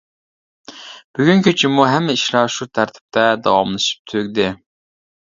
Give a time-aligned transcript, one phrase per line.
[1.19, 4.49] بۈگۈن كېچىمۇ ھەممە ئىشلار شۇ تەرتىپتە داۋاملىشىپ، تۈگىدى.